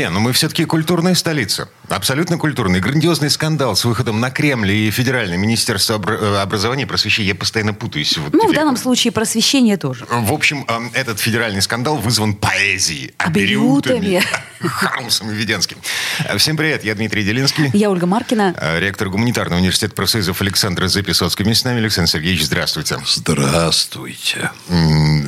Не, 0.00 0.08
ну 0.08 0.18
мы 0.18 0.32
все-таки 0.32 0.64
культурная 0.64 1.14
столица. 1.14 1.68
Абсолютно 1.90 2.38
культурный. 2.38 2.80
Грандиозный 2.80 3.28
скандал 3.28 3.76
с 3.76 3.84
выходом 3.84 4.18
на 4.18 4.30
Кремль 4.30 4.70
и 4.72 4.90
Федеральное 4.90 5.36
министерство 5.36 5.98
обра- 5.98 6.40
образования 6.40 6.84
и 6.84 6.86
просвещения. 6.86 7.28
Я 7.28 7.34
постоянно 7.34 7.74
путаюсь. 7.74 8.16
Вот 8.16 8.32
Ну, 8.32 8.48
в 8.48 8.54
данном 8.54 8.78
случае 8.78 9.12
просвещение 9.12 9.76
тоже. 9.76 10.06
В 10.08 10.32
общем, 10.32 10.64
этот 10.94 11.20
федеральный 11.20 11.60
скандал 11.60 11.98
вызван 11.98 12.32
поэзией. 12.34 13.12
Аберютами. 13.18 14.22
Харлсом 14.60 15.30
и 15.32 15.34
Веденским. 15.34 15.76
Э, 16.24 16.38
Всем 16.38 16.56
привет, 16.56 16.82
я 16.82 16.94
Дмитрий 16.94 17.22
Делинский. 17.22 17.70
Я 17.74 17.90
Ольга 17.90 18.06
Маркина. 18.06 18.54
э, 18.58 18.80
Ректор 18.80 19.10
гуманитарного 19.10 19.58
университета 19.60 19.94
профсоюзов 19.94 20.40
Александр 20.40 20.86
Записоцкий. 20.88 21.44
Вместе 21.44 21.62
с 21.62 21.64
нами 21.66 21.80
Александр 21.80 22.10
Сергеевич, 22.10 22.44
здравствуйте. 22.44 22.96
Здравствуйте. 23.06 24.50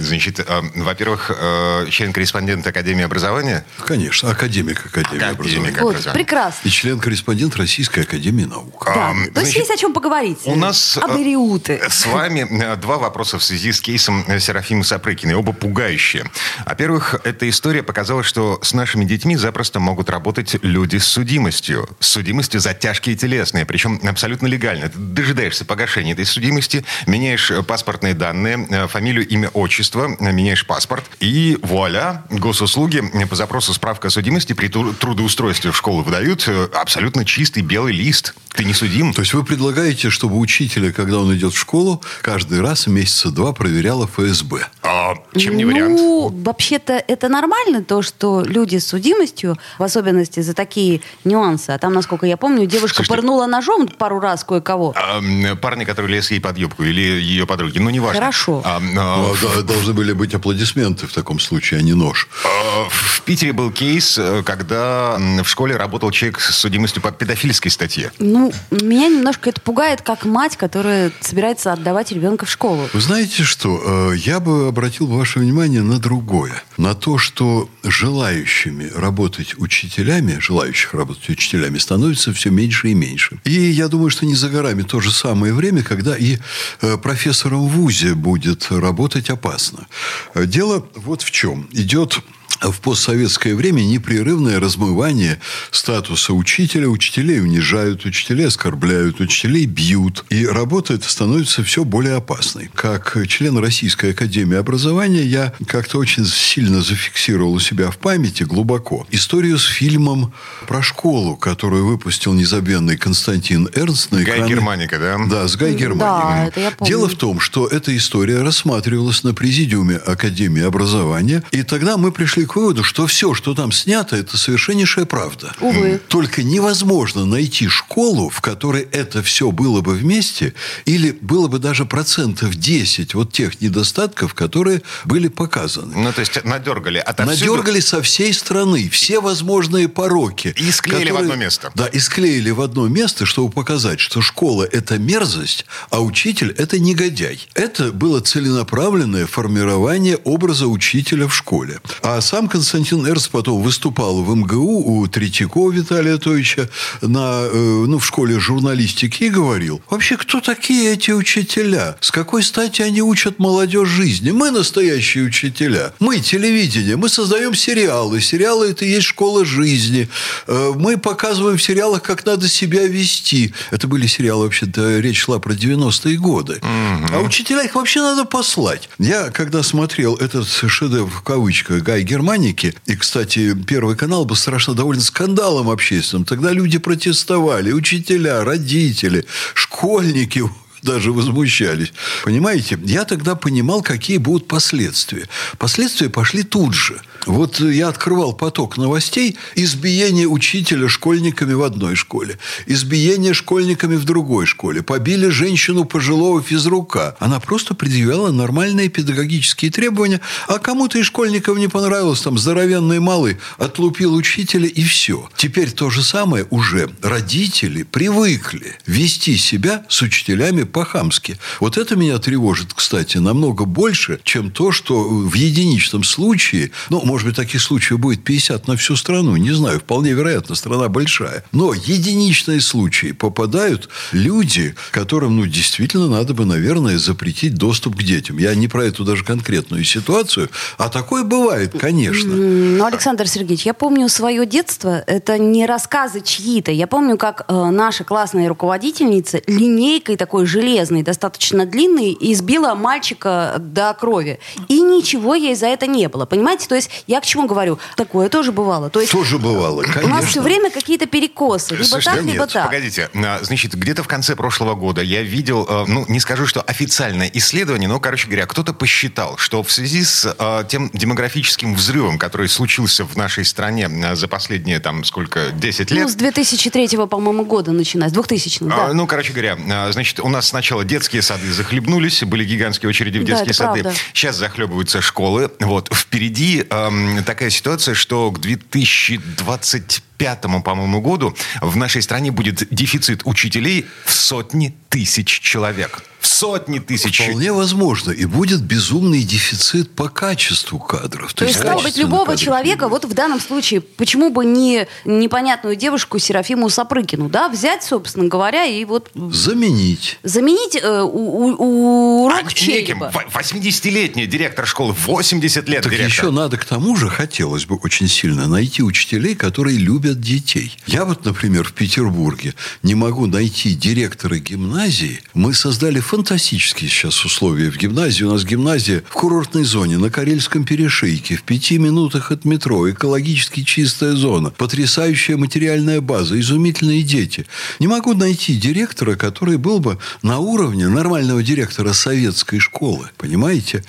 Значит, 0.02 0.40
э, 0.40 0.60
во-первых, 0.74 1.30
э, 1.34 1.86
член-корреспондент 1.90 2.66
Академии 2.66 3.04
образования. 3.04 3.64
Конечно, 3.84 4.30
академик 4.30 4.86
Академии 4.86 5.22
Академик. 5.24 5.38
образования. 5.38 5.80
Вот, 5.80 5.96
это? 6.00 6.10
прекрасно. 6.12 6.68
И 6.68 6.70
член-корреспондент 6.70 7.56
Российской 7.56 8.00
Академии 8.00 8.44
Наук. 8.44 8.84
Да. 8.86 9.10
Ам, 9.10 9.24
То 9.32 9.40
есть 9.40 9.52
значит, 9.52 9.56
есть 9.56 9.70
о 9.70 9.76
чем 9.76 9.92
поговорить. 9.92 10.38
У 10.44 10.54
нас 10.54 10.96
э, 10.96 11.00
Абериуты. 11.00 11.80
с 11.88 12.06
вами 12.06 12.76
два 12.76 12.98
вопроса 12.98 13.38
в 13.38 13.44
связи 13.44 13.72
с 13.72 13.80
кейсом 13.80 14.24
Серафимы 14.38 14.84
Сапрыкиной, 14.84 15.34
оба 15.34 15.52
пугающие. 15.52 16.24
Во-первых, 16.66 17.14
эта 17.24 17.48
история 17.48 17.82
показала, 17.82 18.22
что 18.22 18.58
с 18.62 18.74
нашими 18.74 19.04
детьми 19.04 19.36
запросто 19.36 19.80
могут 19.80 20.10
работать 20.10 20.56
люди 20.62 20.96
с 20.96 21.04
судимостью. 21.04 21.88
С 22.00 22.08
судимостью 22.08 22.60
за 22.60 22.74
тяжкие 22.74 23.16
телесные, 23.16 23.64
причем 23.66 24.00
абсолютно 24.06 24.46
легально. 24.46 24.88
Ты 24.88 24.98
дожидаешься 24.98 25.64
погашения 25.64 26.12
этой 26.12 26.24
судимости, 26.24 26.84
меняешь 27.06 27.52
паспортные 27.66 28.14
данные, 28.14 28.88
фамилию, 28.88 29.26
имя, 29.28 29.48
отчество, 29.50 29.91
э, 29.94 30.32
меняешь 30.32 30.66
паспорт, 30.66 31.04
и 31.20 31.58
вуаля, 31.62 32.24
госуслуги 32.30 33.02
по 33.28 33.36
запросу 33.36 33.72
справка 33.74 34.08
о 34.08 34.10
судимости 34.10 34.52
при 34.52 34.68
тру- 34.68 34.92
трудоустройстве 34.92 35.70
в 35.72 35.76
школу 35.76 36.02
выдают 36.02 36.46
э, 36.48 36.68
абсолютно 36.74 37.24
чистый 37.24 37.62
белый 37.62 37.92
лист. 37.94 38.34
Ты 38.54 38.64
не 38.64 38.74
судим. 38.74 39.14
То 39.14 39.22
есть 39.22 39.32
вы 39.34 39.44
предлагаете, 39.44 40.10
чтобы 40.10 40.38
учителя, 40.38 40.92
когда 40.92 41.18
он 41.18 41.34
идет 41.34 41.54
в 41.54 41.58
школу, 41.58 42.02
каждый 42.20 42.60
раз 42.60 42.86
месяца 42.86 43.30
два 43.30 43.52
проверяла 43.52 44.06
ФСБ? 44.06 44.66
А, 44.82 45.14
чем 45.38 45.56
не 45.56 45.64
ну, 45.64 45.72
вариант? 45.72 46.46
вообще-то 46.46 46.92
это 46.92 47.28
нормально, 47.28 47.82
то, 47.82 48.02
что 48.02 48.42
люди 48.42 48.76
с 48.78 48.86
судимостью, 48.86 49.58
в 49.78 49.82
особенности 49.82 50.40
за 50.40 50.54
такие 50.54 51.00
нюансы, 51.24 51.70
а 51.70 51.78
там, 51.78 51.94
насколько 51.94 52.26
я 52.26 52.36
помню, 52.36 52.66
девушка 52.66 52.96
Слушайте, 52.96 53.14
пырнула 53.14 53.46
ножом 53.46 53.88
пару 53.88 54.20
раз 54.20 54.44
кое-кого. 54.44 54.94
А, 54.96 55.20
парни, 55.56 55.84
которые 55.84 56.16
лез 56.16 56.30
ей 56.30 56.40
под 56.40 56.58
юбку, 56.58 56.84
или 56.84 57.00
ее 57.00 57.46
подруги, 57.46 57.78
ну, 57.78 57.90
неважно. 57.90 58.20
Хорошо. 58.20 58.62
А, 58.64 58.76
а, 58.76 58.80
Ну, 58.80 59.34
да, 59.42 59.62
должны 59.62 59.94
были 59.94 60.12
быть 60.12 60.34
аплодисменты 60.34 61.06
в 61.06 61.12
таком 61.12 61.40
случае, 61.40 61.80
а 61.80 61.82
не 61.82 61.94
нож. 61.94 62.28
а, 62.44 62.88
в 62.90 63.22
Питере 63.22 63.52
был 63.52 63.70
кейс, 63.70 64.18
э, 64.18 64.42
когда 64.44 65.16
в 65.42 65.46
школе 65.48 65.76
работал 65.76 66.10
человек 66.10 66.40
с 66.40 66.54
судимостью 66.56 67.00
по 67.02 67.10
педофильской 67.10 67.70
статье. 67.70 68.12
Ну, 68.18 68.52
меня 68.70 69.08
немножко 69.08 69.50
это 69.50 69.60
пугает, 69.60 70.02
как 70.02 70.24
мать, 70.24 70.56
которая 70.56 71.12
собирается 71.20 71.72
отдавать 71.72 72.12
ребенка 72.12 72.46
в 72.46 72.50
школу. 72.50 72.88
Вы 72.92 73.00
знаете 73.00 73.44
что? 73.44 74.12
Э, 74.12 74.16
Я 74.16 74.40
бы 74.40 74.68
обратил 74.68 75.06
ваше 75.06 75.21
внимание 75.38 75.82
на 75.82 75.98
другое. 75.98 76.62
На 76.76 76.94
то, 76.94 77.18
что 77.18 77.68
желающими 77.82 78.90
работать 78.94 79.54
учителями, 79.58 80.38
желающих 80.40 80.94
работать 80.94 81.28
учителями, 81.28 81.78
становится 81.78 82.32
все 82.32 82.50
меньше 82.50 82.88
и 82.88 82.94
меньше. 82.94 83.40
И 83.44 83.52
я 83.52 83.88
думаю, 83.88 84.10
что 84.10 84.26
не 84.26 84.34
за 84.34 84.48
горами 84.48 84.82
то 84.82 85.00
же 85.00 85.10
самое 85.10 85.52
время, 85.52 85.82
когда 85.82 86.16
и 86.16 86.38
э, 86.80 86.96
профессором 86.98 87.68
в 87.68 87.72
ВУЗе 87.72 88.14
будет 88.14 88.66
работать 88.70 89.30
опасно. 89.30 89.86
Дело 90.34 90.86
вот 90.94 91.22
в 91.22 91.30
чем. 91.30 91.68
Идет 91.72 92.20
в 92.62 92.80
постсоветское 92.80 93.54
время 93.54 93.80
непрерывное 93.82 94.60
размывание 94.60 95.40
статуса 95.70 96.32
учителя. 96.34 96.88
Учителей 96.88 97.40
унижают, 97.40 98.04
учителей 98.04 98.46
оскорбляют, 98.46 99.20
учителей 99.20 99.66
бьют. 99.66 100.24
И 100.30 100.46
работа 100.46 100.94
эта 100.94 101.08
становится 101.08 101.62
все 101.64 101.84
более 101.84 102.14
опасной. 102.14 102.70
Как 102.74 103.16
член 103.28 103.58
Российской 103.58 104.10
Академии 104.12 104.56
Образования 104.56 105.24
я 105.24 105.52
как-то 105.66 105.98
очень 105.98 106.24
сильно 106.26 106.82
зафиксировал 106.82 107.52
у 107.54 107.60
себя 107.60 107.90
в 107.90 107.98
памяти 107.98 108.44
глубоко 108.44 109.06
историю 109.10 109.58
с 109.58 109.64
фильмом 109.64 110.32
про 110.68 110.82
школу, 110.82 111.36
которую 111.36 111.86
выпустил 111.86 112.32
незабвенный 112.32 112.96
Константин 112.96 113.68
Эрнст 113.74 114.12
на 114.12 114.22
Гай 114.22 114.38
экраны- 114.40 114.48
Германика, 114.48 114.98
да? 114.98 115.18
Да, 115.28 115.48
с 115.48 115.56
Гай 115.56 115.72
Да, 115.72 115.78
Германиком. 115.78 116.46
это 116.48 116.60
я 116.60 116.70
помню. 116.70 116.88
Дело 116.90 117.08
в 117.08 117.14
том, 117.14 117.40
что 117.40 117.66
эта 117.66 117.96
история 117.96 118.40
рассматривалась 118.42 119.24
на 119.24 119.34
президиуме 119.34 119.96
Академии 119.96 120.62
образования, 120.62 121.42
и 121.50 121.62
тогда 121.62 121.96
мы 121.96 122.12
пришли 122.12 122.44
к 122.46 122.51
выводу, 122.56 122.84
что 122.84 123.06
все, 123.06 123.34
что 123.34 123.54
там 123.54 123.72
снято, 123.72 124.16
это 124.16 124.36
совершеннейшая 124.36 125.04
правда. 125.04 125.54
Увы. 125.60 126.00
Только 126.08 126.42
невозможно 126.42 127.24
найти 127.24 127.68
школу, 127.68 128.28
в 128.28 128.40
которой 128.40 128.82
это 128.92 129.22
все 129.22 129.50
было 129.50 129.80
бы 129.80 129.94
вместе, 129.94 130.54
или 130.84 131.10
было 131.20 131.48
бы 131.48 131.58
даже 131.58 131.84
процентов 131.84 132.54
10 132.54 133.14
вот 133.14 133.32
тех 133.32 133.60
недостатков, 133.60 134.34
которые 134.34 134.82
были 135.04 135.28
показаны. 135.28 135.94
Ну, 135.96 136.12
то 136.12 136.20
есть 136.20 136.44
надергали 136.44 136.98
отовсюду. 136.98 137.52
Надергали 137.52 137.80
со 137.80 138.02
всей 138.02 138.32
страны 138.32 138.88
все 138.88 139.20
возможные 139.20 139.88
пороки. 139.88 140.54
И 140.58 140.70
склеили 140.70 141.10
в 141.10 141.16
одно 141.16 141.34
место. 141.34 141.72
Да, 141.74 141.86
и 141.86 141.98
склеили 141.98 142.50
в 142.50 142.60
одно 142.60 142.88
место, 142.88 143.26
чтобы 143.26 143.52
показать, 143.52 144.00
что 144.00 144.20
школа– 144.20 144.64
это 144.72 144.98
мерзость, 144.98 145.66
а 145.90 146.00
учитель– 146.00 146.54
это 146.58 146.78
негодяй. 146.78 147.46
Это 147.54 147.92
было 147.92 148.20
целенаправленное 148.20 149.26
формирование 149.26 150.16
образа 150.16 150.66
учителя 150.66 151.26
в 151.28 151.34
школе. 151.34 151.80
А 152.02 152.20
сам 152.20 152.41
Константин 152.48 153.06
Эрс 153.06 153.28
потом 153.28 153.62
выступал 153.62 154.22
в 154.22 154.34
МГУ 154.36 155.00
у 155.00 155.06
Третьякова 155.06 155.70
Виталия 155.70 156.12
Анатольевича 156.12 156.68
на, 157.00 157.44
э, 157.44 157.84
ну, 157.86 157.98
в 157.98 158.06
школе 158.06 158.38
журналистики 158.38 159.24
и 159.24 159.28
говорил, 159.30 159.80
вообще, 159.90 160.16
кто 160.16 160.40
такие 160.40 160.92
эти 160.92 161.10
учителя? 161.10 161.96
С 162.00 162.10
какой 162.10 162.42
стати 162.42 162.82
они 162.82 163.02
учат 163.02 163.38
молодежь 163.38 163.88
жизни? 163.88 164.30
Мы 164.30 164.50
настоящие 164.50 165.24
учителя. 165.24 165.92
Мы 166.00 166.20
телевидение. 166.20 166.96
Мы 166.96 167.08
создаем 167.08 167.54
сериалы. 167.54 168.20
Сериалы– 168.20 168.66
это 168.70 168.84
и 168.84 168.90
есть 168.90 169.06
школа 169.06 169.44
жизни. 169.44 170.08
Э, 170.46 170.72
Мы 170.76 170.96
показываем 170.96 171.58
в 171.58 171.62
сериалах, 171.62 172.02
как 172.02 172.24
надо 172.24 172.48
себя 172.48 172.86
вести. 172.86 173.52
Это 173.70 173.86
были 173.88 174.06
сериалы, 174.06 174.44
вообще-то, 174.44 174.98
речь 175.00 175.20
шла 175.20 175.38
про 175.38 175.52
90-е 175.52 176.16
годы. 176.16 176.60
А 176.62 177.20
учителя 177.20 177.62
их 177.64 177.74
вообще 177.74 178.00
надо 178.00 178.24
послать. 178.24 178.88
Я, 178.98 179.30
когда 179.30 179.62
смотрел 179.62 180.14
этот 180.16 180.48
шедевр, 180.48 181.10
в 181.10 181.22
кавычках, 181.22 181.82
Гай 181.82 182.02
Германики, 182.32 182.74
и, 182.86 182.96
кстати, 182.96 183.54
Первый 183.66 183.94
канал 183.94 184.24
был 184.24 184.36
страшно 184.36 184.72
доволен 184.72 185.02
скандалом 185.02 185.68
общественным. 185.68 186.24
Тогда 186.24 186.50
люди 186.50 186.78
протестовали, 186.78 187.72
учителя, 187.72 188.42
родители, 188.42 189.26
школьники 189.52 190.42
даже 190.82 191.12
возмущались. 191.12 191.92
Понимаете, 192.24 192.78
я 192.84 193.04
тогда 193.04 193.34
понимал, 193.34 193.82
какие 193.82 194.18
будут 194.18 194.48
последствия. 194.48 195.28
Последствия 195.58 196.10
пошли 196.10 196.42
тут 196.42 196.74
же. 196.74 197.00
Вот 197.26 197.60
я 197.60 197.88
открывал 197.88 198.32
поток 198.32 198.76
новостей. 198.76 199.36
Избиение 199.54 200.26
учителя 200.26 200.88
школьниками 200.88 201.52
в 201.52 201.62
одной 201.62 201.94
школе. 201.94 202.38
Избиение 202.66 203.32
школьниками 203.32 203.94
в 203.94 204.04
другой 204.04 204.46
школе. 204.46 204.82
Побили 204.82 205.28
женщину 205.28 205.84
пожилого 205.84 206.42
физрука. 206.42 207.16
Она 207.20 207.38
просто 207.38 207.74
предъявляла 207.74 208.32
нормальные 208.32 208.88
педагогические 208.88 209.70
требования. 209.70 210.20
А 210.48 210.58
кому-то 210.58 210.98
из 210.98 211.06
школьников 211.06 211.58
не 211.58 211.68
понравилось. 211.68 212.20
Там 212.20 212.38
здоровенный 212.38 212.98
малый 212.98 213.38
отлупил 213.58 214.14
учителя 214.14 214.66
и 214.66 214.82
все. 214.82 215.28
Теперь 215.36 215.70
то 215.70 215.90
же 215.90 216.02
самое 216.02 216.46
уже 216.50 216.90
родители 217.02 217.84
привыкли 217.84 218.78
вести 218.86 219.36
себя 219.36 219.84
с 219.88 220.02
учителями 220.02 220.64
по-хамски. 220.72 221.38
Вот 221.60 221.76
это 221.76 221.94
меня 221.94 222.18
тревожит, 222.18 222.72
кстати, 222.74 223.18
намного 223.18 223.64
больше, 223.64 224.18
чем 224.24 224.50
то, 224.50 224.72
что 224.72 225.08
в 225.08 225.34
единичном 225.34 226.02
случае, 226.02 226.72
ну, 226.90 227.02
может 227.04 227.26
быть, 227.26 227.36
таких 227.36 227.60
случаев 227.60 228.00
будет 228.00 228.24
50 228.24 228.66
на 228.66 228.76
всю 228.76 228.96
страну, 228.96 229.36
не 229.36 229.52
знаю, 229.52 229.78
вполне 229.78 230.12
вероятно, 230.12 230.54
страна 230.54 230.88
большая. 230.88 231.44
Но 231.52 231.74
единичные 231.74 232.60
случаи 232.60 233.12
попадают 233.12 233.88
люди, 234.12 234.74
которым, 234.90 235.36
ну, 235.36 235.46
действительно 235.46 236.08
надо 236.08 236.34
бы, 236.34 236.44
наверное, 236.44 236.98
запретить 236.98 237.54
доступ 237.54 237.96
к 237.96 238.02
детям. 238.02 238.38
Я 238.38 238.54
не 238.54 238.68
про 238.68 238.84
эту 238.84 239.04
даже 239.04 239.24
конкретную 239.24 239.84
ситуацию, 239.84 240.48
а 240.78 240.88
такое 240.88 241.22
бывает, 241.22 241.74
конечно. 241.78 242.34
Ну, 242.34 242.84
Александр 242.84 243.28
Сергеевич, 243.28 243.66
я 243.66 243.74
помню 243.74 244.08
свое 244.08 244.46
детство. 244.46 245.02
Это 245.06 245.38
не 245.38 245.66
рассказы 245.66 246.20
чьи-то. 246.20 246.72
Я 246.72 246.86
помню, 246.86 247.16
как 247.16 247.44
э, 247.46 247.70
наша 247.70 248.04
классная 248.04 248.48
руководительница 248.48 249.42
линейкой 249.46 250.16
такой 250.16 250.46
железной 250.46 250.61
железный, 250.62 251.02
достаточно 251.02 251.66
длинный, 251.66 252.12
и 252.12 252.32
избила 252.32 252.74
мальчика 252.74 253.56
до 253.58 253.94
крови. 253.94 254.38
И 254.68 254.80
ничего 254.80 255.34
ей 255.34 255.56
за 255.56 255.66
это 255.66 255.86
не 255.86 256.08
было. 256.08 256.24
Понимаете? 256.24 256.68
То 256.68 256.76
есть 256.76 257.04
я 257.06 257.20
к 257.20 257.26
чему 257.26 257.46
говорю? 257.46 257.78
Такое 257.96 258.28
тоже 258.28 258.52
бывало. 258.52 258.88
То 258.88 259.00
есть 259.00 259.12
тоже 259.12 259.38
бывало, 259.38 259.82
конечно. 259.82 260.04
У 260.04 260.08
нас 260.08 260.26
все 260.26 260.40
время 260.40 260.70
какие-то 260.70 261.06
перекосы. 261.06 261.74
Либо 261.74 261.84
Слушайте, 261.84 262.10
так, 262.10 262.24
либо 262.24 262.44
нет, 262.44 262.52
так. 262.52 262.66
Погодите. 262.66 263.10
А, 263.14 263.40
значит, 263.42 263.74
где-то 263.74 264.04
в 264.04 264.08
конце 264.08 264.36
прошлого 264.36 264.74
года 264.74 265.02
я 265.02 265.22
видел, 265.22 265.66
э, 265.68 265.84
ну, 265.88 266.04
не 266.08 266.20
скажу, 266.20 266.46
что 266.46 266.60
официальное 266.60 267.30
исследование, 267.34 267.88
но, 267.88 267.98
короче 267.98 268.28
говоря, 268.28 268.46
кто-то 268.46 268.72
посчитал, 268.72 269.36
что 269.38 269.62
в 269.62 269.72
связи 269.72 270.04
с 270.04 270.32
э, 270.38 270.64
тем 270.68 270.90
демографическим 270.92 271.74
взрывом, 271.74 272.18
который 272.18 272.48
случился 272.48 273.04
в 273.04 273.16
нашей 273.16 273.44
стране 273.44 274.14
за 274.14 274.28
последние, 274.28 274.78
там, 274.78 275.04
сколько, 275.04 275.50
10 275.50 275.90
лет... 275.90 276.04
Ну, 276.04 276.08
с 276.08 276.14
2003, 276.14 276.88
по-моему, 277.08 277.44
года 277.44 277.72
начиная, 277.72 278.08
с 278.08 278.12
2000 278.12 278.62
а, 278.62 278.66
да. 278.66 278.92
Ну, 278.92 279.06
короче 279.06 279.32
говоря, 279.32 279.56
значит, 279.90 280.20
у 280.20 280.28
нас 280.28 280.51
сначала 280.52 280.84
детские 280.84 281.22
сады 281.22 281.50
захлебнулись, 281.50 282.22
были 282.24 282.44
гигантские 282.44 282.90
очереди 282.90 283.16
в 283.16 283.24
детские 283.24 283.48
да, 283.48 283.54
сады. 283.54 283.80
Правда. 283.80 283.98
Сейчас 284.12 284.36
захлебываются 284.36 285.00
школы. 285.00 285.50
Вот, 285.60 285.88
впереди 285.94 286.66
эм, 286.68 287.24
такая 287.24 287.48
ситуация, 287.48 287.94
что 287.94 288.30
к 288.30 288.38
2025 288.38 290.02
2025, 290.18 290.64
по-моему, 290.64 291.00
году 291.00 291.34
в 291.60 291.76
нашей 291.76 292.02
стране 292.02 292.30
будет 292.30 292.66
дефицит 292.72 293.22
учителей 293.24 293.86
в 294.04 294.12
сотни 294.12 294.74
тысяч 294.88 295.40
человек 295.40 296.02
в 296.22 296.28
сотни 296.28 296.78
тысяч. 296.78 297.20
Вполне 297.20 297.52
возможно. 297.52 298.12
И 298.12 298.26
будет 298.26 298.62
безумный 298.62 299.24
дефицит 299.24 299.90
по 299.90 300.08
качеству 300.08 300.78
кадров. 300.78 301.34
То, 301.34 301.40
То 301.40 301.44
есть, 301.46 301.58
стало 301.58 301.82
быть, 301.82 301.96
любого 301.96 302.36
человека, 302.36 302.88
вот 302.88 303.04
в 303.04 303.12
данном 303.12 303.40
случае, 303.40 303.80
почему 303.80 304.30
бы 304.30 304.44
не 304.44 304.86
непонятную 305.04 305.74
девушку 305.74 306.20
Серафиму 306.20 306.68
Сапрыкину, 306.68 307.28
да, 307.28 307.48
взять, 307.48 307.82
собственно 307.82 308.28
говоря, 308.28 308.64
и 308.64 308.84
вот... 308.84 309.10
Заменить. 309.14 310.20
Заменить 310.22 310.78
э, 310.80 311.02
у, 311.02 311.08
у, 311.08 312.24
урок 312.26 312.44
а 312.44 312.66
неким. 312.66 313.02
80-летний 313.02 314.26
директор 314.26 314.64
школы, 314.64 314.92
80 314.92 315.68
лет 315.68 315.82
так 315.82 315.90
директор. 315.90 316.24
еще 316.24 316.30
надо 316.30 316.56
к 316.56 316.64
тому 316.64 316.94
же, 316.94 317.08
хотелось 317.08 317.66
бы 317.66 317.74
очень 317.82 318.06
сильно, 318.06 318.46
найти 318.46 318.84
учителей, 318.84 319.34
которые 319.34 319.76
любят 319.76 320.11
детей. 320.20 320.76
Я 320.86 321.04
вот, 321.04 321.24
например, 321.24 321.64
в 321.64 321.72
Петербурге 321.72 322.54
не 322.82 322.94
могу 322.94 323.26
найти 323.26 323.74
директора 323.74 324.38
гимназии. 324.38 325.20
Мы 325.34 325.54
создали 325.54 326.00
фантастические 326.00 326.90
сейчас 326.90 327.24
условия 327.24 327.70
в 327.70 327.76
гимназии. 327.76 328.24
У 328.24 328.32
нас 328.32 328.44
гимназия 328.44 329.02
в 329.08 329.12
курортной 329.12 329.64
зоне, 329.64 329.98
на 329.98 330.10
Карельском 330.10 330.64
перешейке, 330.64 331.36
в 331.36 331.42
пяти 331.42 331.78
минутах 331.78 332.30
от 332.30 332.44
метро, 332.44 332.90
экологически 332.90 333.62
чистая 333.62 334.14
зона, 334.14 334.50
потрясающая 334.50 335.36
материальная 335.36 336.00
база, 336.00 336.38
изумительные 336.38 337.02
дети. 337.02 337.46
Не 337.78 337.88
могу 337.88 338.14
найти 338.14 338.56
директора, 338.56 339.16
который 339.16 339.56
был 339.56 339.80
бы 339.80 339.98
на 340.22 340.38
уровне 340.38 340.88
нормального 340.88 341.42
директора 341.42 341.92
советской 341.92 342.58
школы. 342.58 343.10
Понимаете? 343.16 343.84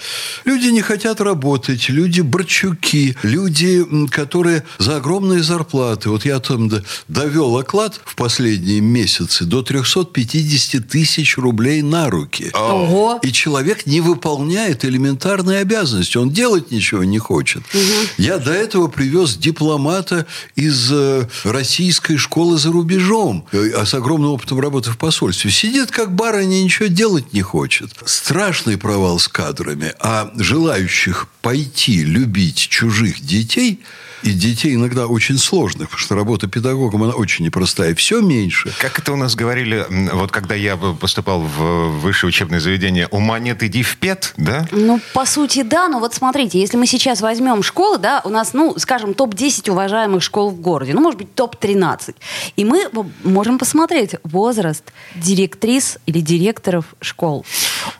Люди 0.45 0.67
не 0.67 0.81
хотят 0.81 1.21
работать, 1.21 1.89
люди 1.89 2.21
борчуки, 2.21 3.15
люди, 3.23 3.85
которые 4.09 4.63
за 4.79 4.97
огромные 4.97 5.43
зарплаты. 5.43 6.02
Вот 6.09 6.25
я 6.25 6.39
там 6.39 6.69
довел 7.07 7.57
оклад 7.57 7.99
в 8.03 8.15
последние 8.15 8.81
месяцы 8.81 9.45
до 9.45 9.61
350 9.61 10.87
тысяч 10.87 11.37
рублей 11.37 11.81
на 11.81 12.09
руки. 12.09 12.51
Ого. 12.53 13.19
И 13.21 13.31
человек 13.31 13.85
не 13.85 14.01
выполняет 14.01 14.85
элементарные 14.85 15.59
обязанности. 15.59 16.17
Он 16.17 16.29
делать 16.29 16.71
ничего 16.71 17.03
не 17.03 17.19
хочет. 17.19 17.63
Угу. 17.73 17.81
Я 18.17 18.37
до 18.37 18.51
этого 18.51 18.87
привез 18.87 19.35
дипломата 19.35 20.25
из 20.55 20.91
э, 20.91 21.27
российской 21.43 22.17
школы 22.17 22.57
за 22.57 22.71
рубежом, 22.71 23.45
э, 23.51 23.71
а 23.75 23.85
с 23.85 23.93
огромным 23.93 24.31
опытом 24.31 24.59
работы 24.59 24.91
в 24.91 24.97
посольстве. 24.97 25.51
Сидит 25.51 25.91
как 25.91 26.13
барыня, 26.13 26.63
ничего 26.63 26.87
делать 26.87 27.33
не 27.33 27.41
хочет. 27.41 27.91
Страшный 28.05 28.77
провал 28.77 29.19
с 29.19 29.27
кадрами. 29.27 29.93
А 29.99 30.31
желающих 30.35 31.27
пойти 31.41 32.03
любить 32.03 32.57
чужих 32.57 33.21
детей– 33.21 33.79
и 34.23 34.31
детей 34.31 34.75
иногда 34.75 35.07
очень 35.07 35.37
сложных, 35.37 35.89
потому 35.89 35.99
что 35.99 36.15
работа 36.15 36.47
педагогом, 36.47 37.03
она 37.03 37.13
очень 37.13 37.45
непростая. 37.45 37.93
Все 37.95 38.21
меньше. 38.21 38.73
Как 38.79 38.99
это 38.99 39.13
у 39.13 39.15
нас 39.15 39.35
говорили, 39.35 39.85
вот 40.13 40.31
когда 40.31 40.55
я 40.55 40.77
поступал 40.77 41.41
в 41.41 41.99
высшее 41.99 42.29
учебное 42.29 42.59
заведение, 42.59 43.07
ума 43.07 43.39
нет, 43.39 43.63
иди 43.63 43.83
в 43.83 43.97
ПЕТ, 43.97 44.33
да? 44.37 44.67
Ну, 44.71 44.99
по 45.13 45.25
сути, 45.25 45.63
да. 45.63 45.87
Но 45.89 45.99
вот 45.99 46.13
смотрите, 46.13 46.59
если 46.59 46.77
мы 46.77 46.87
сейчас 46.87 47.21
возьмем 47.21 47.63
школы, 47.63 47.97
да, 47.97 48.21
у 48.23 48.29
нас, 48.29 48.53
ну, 48.53 48.75
скажем, 48.77 49.13
топ-10 49.13 49.71
уважаемых 49.71 50.23
школ 50.23 50.51
в 50.51 50.59
городе, 50.59 50.93
ну, 50.93 51.01
может 51.01 51.19
быть, 51.19 51.33
топ-13. 51.35 52.15
И 52.55 52.65
мы 52.65 52.89
можем 53.23 53.59
посмотреть 53.59 54.15
возраст 54.23 54.83
директрис 55.15 55.97
или 56.05 56.19
директоров 56.19 56.85
школ. 57.01 57.45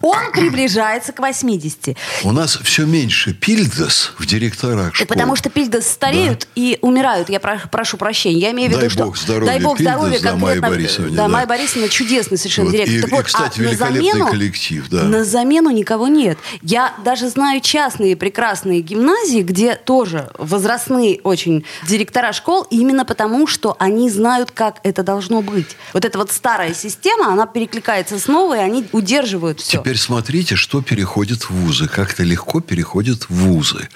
Он 0.02 0.32
приближается 0.32 1.14
к 1.14 1.20
80. 1.20 1.98
У 2.24 2.32
нас 2.32 2.60
все 2.64 2.86
меньше 2.86 3.34
пильдос 3.34 4.14
в 4.18 4.26
директорах 4.26 4.96
школ. 4.96 5.08
Потому 5.08 5.36
что 5.36 5.50
пильдос 5.50 5.88
стареют 5.88 6.42
да. 6.42 6.48
и 6.56 6.78
умирают. 6.82 7.30
Я 7.30 7.40
прошу 7.40 7.98
прощения. 7.98 8.40
Я 8.40 8.52
имею 8.52 8.70
в 8.70 8.72
виду, 8.72 8.82
дай 8.82 8.90
что... 8.90 9.06
Бог 9.06 9.18
здоровья, 9.18 9.52
дай 9.52 9.60
бог 9.60 9.80
здоровья 9.80 10.20
да, 10.22 10.36
Майя 10.36 10.62
Борисовна. 10.62 11.10
Да, 11.12 11.16
да, 11.24 11.28
Майя 11.28 11.48
Борисовна 11.48 11.90
чудесный 11.90 12.38
совершенно 12.38 12.70
вот. 12.70 12.74
директор. 12.74 12.96
И, 12.96 13.02
так 13.02 13.12
и, 13.12 13.16
вот, 13.16 13.26
кстати, 13.26 13.60
а 13.60 13.64
великолепный 13.64 14.12
замену, 14.12 14.28
коллектив. 14.28 14.90
Да. 14.90 15.04
На 15.04 15.24
замену 15.24 15.70
никого 15.70 16.08
нет. 16.08 16.38
Я 16.62 16.94
даже 17.04 17.30
знаю 17.30 17.62
частные 17.62 18.16
прекрасные 18.16 18.82
гимназии, 18.82 19.42
где 19.42 19.76
тоже 19.76 20.30
возрастные 20.38 21.20
очень 21.24 21.66
директора 21.88 22.34
школ, 22.34 22.66
именно 22.70 23.06
потому, 23.06 23.48
что 23.48 23.76
они 23.80 24.10
знают, 24.10 24.52
как 24.52 24.80
это 24.84 25.04
должно 25.04 25.42
быть. 25.42 25.76
Вот 25.94 26.06
эта 26.06 26.18
вот 26.18 26.32
старая 26.32 26.74
система, 26.74 27.32
она 27.32 27.46
перекликается 27.46 28.20
с 28.20 28.28
новой, 28.28 28.64
они 28.64 28.86
удерживают 28.92 29.60
все. 29.60 29.73
Теперь 29.74 29.98
смотрите, 29.98 30.56
что 30.56 30.82
переходит 30.82 31.44
в 31.44 31.52
вузы. 31.52 31.88
Как-то 31.88 32.24
легко 32.24 32.62
переходит 32.62 33.24
в 33.24 33.34
вузы. 33.34 33.90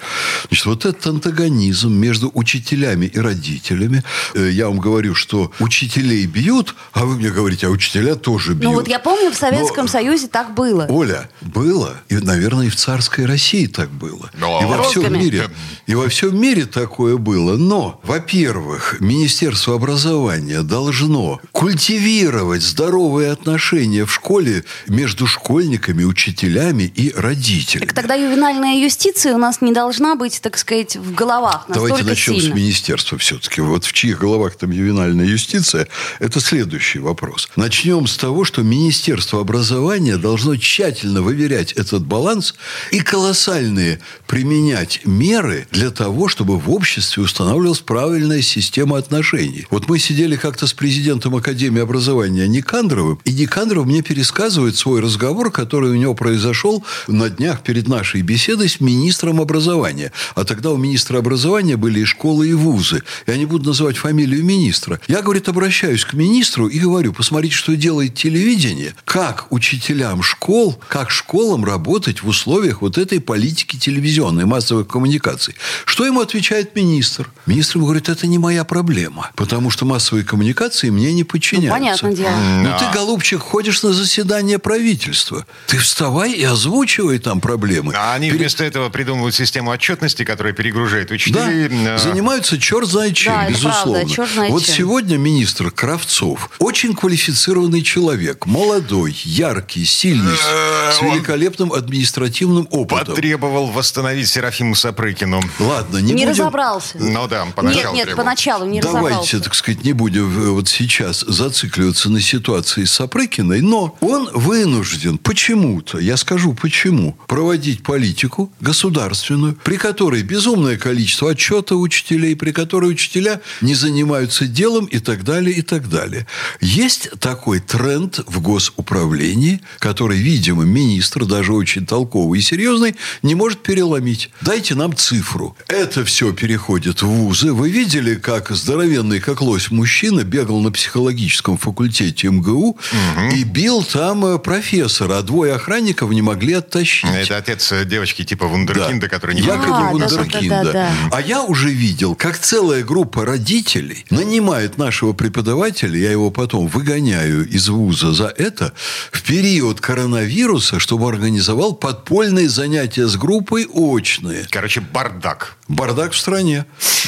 Значит, 0.48 0.66
вот 0.66 0.84
этот 0.84 1.06
антагонизм 1.06 1.92
между 1.92 2.30
учителями 2.34 3.06
и 3.06 3.18
родителями. 3.18 4.02
Э, 4.34 4.50
я 4.50 4.68
вам 4.68 4.78
говорю, 4.78 5.14
что 5.14 5.52
учителей 5.60 6.26
бьют, 6.26 6.74
а 6.92 7.04
вы 7.04 7.16
мне 7.16 7.30
говорите, 7.30 7.66
а 7.66 7.70
учителя 7.70 8.14
тоже 8.14 8.52
бьют. 8.52 8.64
Ну 8.64 8.72
вот 8.72 8.88
я 8.88 8.98
помню, 8.98 9.30
в 9.30 9.36
Советском 9.36 9.86
Но, 9.86 9.90
Союзе 9.90 10.28
так 10.28 10.54
было. 10.54 10.86
Оля, 10.88 11.28
было. 11.40 11.96
И, 12.08 12.16
наверное, 12.16 12.66
и 12.66 12.70
в 12.70 12.76
царской 12.76 13.26
России 13.26 13.66
так 13.66 13.90
было. 13.90 14.30
Но. 14.34 14.60
И 14.62 14.64
во 14.64 14.82
всем 14.82 15.12
мире. 15.12 15.50
И 15.86 15.94
во 15.94 16.08
всем 16.08 16.40
мире 16.40 16.66
такое 16.66 17.16
было. 17.16 17.56
Но, 17.56 18.00
во-первых, 18.02 18.96
Министерство 19.00 19.74
образования 19.74 20.62
должно 20.62 21.40
культивировать 21.52 22.62
здоровые 22.62 23.32
отношения 23.32 24.04
в 24.04 24.12
школе 24.12 24.64
между 24.86 25.26
школьниками, 25.26 26.04
учителями 26.04 26.92
и 26.94 27.12
родителями. 27.14 27.86
Так 27.86 27.94
тогда 27.94 28.14
ювенальная 28.14 28.82
юстиция 28.82 29.34
у 29.34 29.38
нас 29.38 29.60
не 29.60 29.72
должна 29.72 30.14
быть, 30.14 30.27
так 30.40 30.58
сказать, 30.58 30.96
в 30.96 31.14
головах 31.14 31.64
Давайте 31.68 32.04
начнем 32.04 32.40
сильно. 32.40 32.54
с 32.54 32.56
министерства 32.56 33.18
все-таки. 33.18 33.60
Вот 33.60 33.84
в 33.84 33.92
чьих 33.92 34.18
головах 34.18 34.56
там 34.56 34.70
ювенальная 34.70 35.26
юстиция, 35.26 35.88
это 36.18 36.40
следующий 36.40 36.98
вопрос. 36.98 37.48
Начнем 37.56 38.06
с 38.06 38.16
того, 38.16 38.44
что 38.44 38.62
Министерство 38.62 39.40
образования 39.40 40.16
должно 40.16 40.56
тщательно 40.56 41.22
выверять 41.22 41.72
этот 41.72 42.04
баланс 42.04 42.54
и 42.90 43.00
колоссальные 43.00 44.00
применять 44.26 45.00
меры 45.04 45.66
для 45.70 45.90
того, 45.90 46.28
чтобы 46.28 46.58
в 46.58 46.70
обществе 46.70 47.22
устанавливалась 47.22 47.80
правильная 47.80 48.42
система 48.42 48.98
отношений. 48.98 49.66
Вот 49.70 49.88
мы 49.88 49.98
сидели 49.98 50.36
как-то 50.36 50.66
с 50.66 50.72
президентом 50.72 51.34
Академии 51.36 51.80
образования 51.80 52.46
Никандровым, 52.46 53.20
и 53.24 53.32
Никандров 53.32 53.86
мне 53.86 54.02
пересказывает 54.02 54.76
свой 54.76 55.00
разговор, 55.00 55.50
который 55.50 55.90
у 55.90 55.94
него 55.94 56.14
произошел 56.14 56.84
на 57.06 57.28
днях 57.30 57.62
перед 57.62 57.88
нашей 57.88 58.22
беседой 58.22 58.68
с 58.68 58.80
министром 58.80 59.40
образования. 59.40 60.12
А 60.34 60.44
тогда 60.44 60.70
у 60.70 60.76
министра 60.76 61.18
образования 61.18 61.76
были 61.76 62.00
и 62.00 62.04
школы, 62.04 62.48
и 62.48 62.52
вузы. 62.52 63.02
Я 63.26 63.36
не 63.36 63.46
буду 63.46 63.68
называть 63.68 63.96
фамилию 63.96 64.44
министра. 64.44 65.00
Я, 65.08 65.22
говорит, 65.22 65.48
обращаюсь 65.48 66.04
к 66.04 66.12
министру 66.12 66.68
и 66.68 66.78
говорю, 66.78 67.12
посмотрите, 67.12 67.54
что 67.54 67.76
делает 67.76 68.14
телевидение, 68.14 68.94
как 69.04 69.46
учителям 69.50 70.22
школ, 70.22 70.80
как 70.88 71.10
школам 71.10 71.64
работать 71.64 72.22
в 72.22 72.28
условиях 72.28 72.82
вот 72.82 72.98
этой 72.98 73.20
политики 73.20 73.76
телевизионной, 73.76 74.44
массовых 74.44 74.88
коммуникаций. 74.88 75.54
Что 75.84 76.06
ему 76.06 76.20
отвечает 76.20 76.74
министр? 76.74 77.30
Министр 77.46 77.78
ему 77.78 77.86
говорит, 77.86 78.08
это 78.08 78.26
не 78.26 78.38
моя 78.38 78.64
проблема, 78.64 79.30
потому 79.34 79.70
что 79.70 79.84
массовые 79.84 80.24
коммуникации 80.24 80.90
мне 80.90 81.12
не 81.12 81.24
подчиняются. 81.24 81.78
Ну, 81.78 81.84
понятное 81.84 82.12
дело. 82.14 82.36
Ну, 82.62 82.78
ты, 82.78 82.96
голубчик, 82.96 83.40
ходишь 83.40 83.82
на 83.82 83.92
заседание 83.92 84.58
правительства. 84.58 85.46
Ты 85.66 85.78
вставай 85.78 86.32
и 86.32 86.44
озвучивай 86.44 87.18
там 87.18 87.40
проблемы. 87.40 87.92
А 87.96 88.14
они 88.14 88.28
Перед... 88.28 88.40
вместо 88.40 88.64
этого 88.64 88.88
придумывают 88.88 89.34
систему 89.34 89.70
отчетности, 89.70 90.07
которая 90.24 90.52
перегружает 90.52 91.10
учителей. 91.10 91.68
Да, 91.68 91.94
а... 91.94 91.98
занимаются 91.98 92.58
черт 92.58 92.88
знает 92.88 93.14
чем, 93.14 93.34
да, 93.34 93.48
безусловно. 93.48 93.92
Правда, 93.92 94.14
черт 94.14 94.30
знает 94.30 94.52
вот 94.52 94.64
чем. 94.64 94.74
сегодня 94.74 95.16
министр 95.16 95.70
Кравцов 95.70 96.50
очень 96.58 96.94
квалифицированный 96.94 97.82
человек, 97.82 98.46
молодой, 98.46 99.16
яркий, 99.24 99.84
сильный, 99.84 100.36
с 100.36 101.02
великолепным 101.02 101.72
административным 101.72 102.68
опытом. 102.70 103.14
Потребовал 103.14 103.66
восстановить 103.66 104.28
Серафиму 104.28 104.74
Сапрыкину. 104.74 105.40
Ладно, 105.58 105.98
не, 105.98 106.12
не 106.12 106.26
будем... 106.26 106.30
разобрался. 106.30 106.98
Ну 106.98 107.28
да, 107.28 107.46
поначалу 107.54 107.94
Нет, 107.94 108.06
нет, 108.06 108.16
поначалу 108.16 108.66
не 108.66 108.80
Давайте, 108.80 108.98
разобрался. 108.98 109.30
Давайте, 109.32 109.44
так 109.44 109.54
сказать, 109.54 109.84
не 109.84 109.92
будем 109.92 110.28
вот 110.54 110.68
сейчас 110.68 111.20
зацикливаться 111.20 112.10
на 112.10 112.20
ситуации 112.20 112.84
с 112.84 112.92
Сапрыкиной, 112.92 113.60
но 113.60 113.96
он 114.00 114.28
вынужден 114.32 115.18
почему-то, 115.18 115.98
я 115.98 116.16
скажу 116.16 116.54
почему, 116.54 117.16
проводить 117.26 117.82
политику 117.82 118.52
государственную, 118.60 119.56
при 119.64 119.76
которой 119.76 119.97
безумное 120.06 120.76
количество 120.76 121.30
отчета 121.30 121.74
учителей, 121.74 122.36
при 122.36 122.52
которой 122.52 122.90
учителя 122.90 123.40
не 123.60 123.74
занимаются 123.74 124.46
делом 124.46 124.86
и 124.86 124.98
так 124.98 125.24
далее, 125.24 125.56
и 125.56 125.62
так 125.62 125.88
далее. 125.88 126.26
Есть 126.60 127.10
такой 127.20 127.60
тренд 127.60 128.20
в 128.26 128.40
госуправлении, 128.40 129.60
который, 129.78 130.18
видимо, 130.18 130.64
министр, 130.64 131.24
даже 131.24 131.52
очень 131.52 131.86
толковый 131.86 132.38
и 132.38 132.42
серьезный, 132.42 132.94
не 133.22 133.34
может 133.34 133.62
переломить. 133.62 134.30
Дайте 134.40 134.74
нам 134.74 134.94
цифру. 134.94 135.56
Это 135.66 136.04
все 136.04 136.32
переходит 136.32 137.02
в 137.02 137.06
вузы. 137.06 137.52
Вы 137.52 137.70
видели, 137.70 138.14
как 138.14 138.50
здоровенный, 138.50 139.20
как 139.20 139.40
лось 139.40 139.70
мужчина 139.70 140.22
бегал 140.22 140.60
на 140.60 140.70
психологическом 140.70 141.58
факультете 141.58 142.28
МГУ 142.28 142.68
угу. 142.68 143.34
и 143.34 143.44
бил 143.44 143.82
там 143.82 144.24
э, 144.24 144.38
профессора, 144.38 145.18
а 145.18 145.22
двое 145.22 145.54
охранников 145.54 146.10
не 146.10 146.22
могли 146.22 146.54
оттащить. 146.54 147.10
Это 147.10 147.36
отец 147.36 147.72
э, 147.72 147.84
девочки 147.84 148.24
типа 148.24 148.46
Вундеркинда, 148.46 149.06
да. 149.06 149.08
который 149.08 149.34
не 149.34 149.42
Якобы 149.42 149.87
а, 149.88 149.92
Вундеркинда. 149.92 150.48
Да, 150.48 150.64
да, 150.64 150.72
да, 150.72 150.72
да. 150.72 151.16
А 151.16 151.20
я 151.20 151.42
уже 151.42 151.70
видел, 151.70 152.14
как 152.14 152.38
целая 152.38 152.84
группа 152.84 153.24
родителей 153.24 154.04
нанимает 154.10 154.78
нашего 154.78 155.12
преподавателя, 155.12 155.98
я 155.98 156.10
его 156.10 156.30
потом 156.30 156.66
выгоняю 156.66 157.48
из 157.48 157.68
вуза 157.68 158.12
за 158.12 158.32
это, 158.36 158.72
в 159.12 159.22
период 159.22 159.80
коронавируса, 159.80 160.78
чтобы 160.78 161.08
организовал 161.08 161.74
подпольные 161.74 162.48
занятия 162.48 163.06
с 163.06 163.16
группой 163.16 163.66
очные. 163.66 164.46
Короче, 164.50 164.80
бардак. 164.80 165.56
Бардак 165.68 166.12
в 166.12 166.18
стране. 166.18 166.64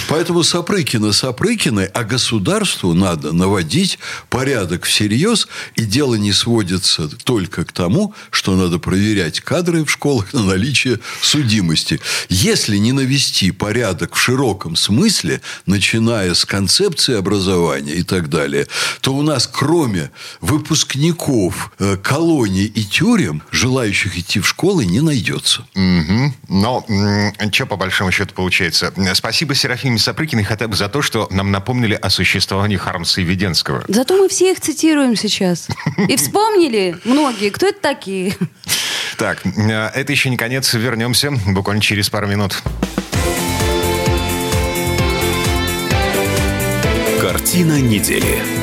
Поэтому 0.09 0.43
Сапрыкина 0.43 1.13
Сапрыкиной, 1.13 1.87
а 1.87 2.05
государству 2.05 2.95
надо 2.95 3.33
наводить 3.33 3.99
порядок 4.29 4.85
всерьез, 4.85 5.49
и 5.77 5.85
дело 5.85 6.15
не 6.17 6.33
сводится 6.33 7.09
только 7.25 7.65
к 7.65 7.73
тому, 7.73 8.15
что 8.31 8.57
надо 8.57 8.79
проверять 8.79 9.41
кадры 9.41 9.85
в 9.85 9.91
школах 9.91 10.33
на 10.33 10.43
наличие 10.43 11.01
судимости. 11.23 12.01
Если 12.29 12.70
не 12.79 12.93
навести 12.93 13.51
порядок 13.51 14.15
в 14.15 14.19
широком 14.21 14.77
смысле, 14.77 15.41
начиная 15.67 16.35
с 16.35 16.45
концепции 16.45 17.17
образования 17.17 17.95
и 17.95 18.03
так 18.03 18.29
далее, 18.29 18.67
то 19.01 19.15
у 19.15 19.23
нас 19.23 19.47
кроме 19.47 20.11
выпускников 20.41 21.73
э, 21.79 21.97
колоний 21.97 22.65
и 22.65 22.85
тюрем, 22.85 23.43
желающих 23.51 24.19
идти 24.19 24.41
в 24.41 24.49
школы 24.49 24.85
не 24.87 25.01
найдется. 25.01 25.67
Угу. 25.75 26.35
Но 26.49 26.85
что 27.53 27.67
по 27.67 27.77
большому 27.77 28.11
счету 28.11 28.35
получается? 28.35 28.93
Спасибо 29.15 29.55
Серафиме 29.55 29.99
Сапрыкиной 29.99 30.45
хотя 30.45 30.69
бы 30.69 30.77
за 30.77 30.89
то, 30.89 31.03
что 31.03 31.29
нам 31.31 31.51
напомнили 31.51 31.95
о 31.95 32.11
существовании 32.11 32.77
Хармса 32.77 33.21
и 33.21 33.25
Веденского. 33.25 33.85
Зато 33.89 34.17
мы 34.17 34.29
все 34.29 34.53
их 34.53 34.61
цитируем 34.61 35.17
сейчас. 35.17 35.69
И 36.09 36.17
вспомнили 36.17 36.97
многие, 37.05 37.51
кто 37.51 37.67
это 37.67 37.81
такие. 37.81 38.37
Так, 39.21 39.45
э, 39.45 39.91
это 39.95 40.13
еще 40.13 40.31
не 40.31 40.39
конец. 40.39 40.73
Вернемся 40.73 41.31
буквально 41.47 41.83
через 41.83 42.09
пару 42.09 42.27
минут. 42.27 42.63
Картина 47.21 47.83
недели. 47.83 48.60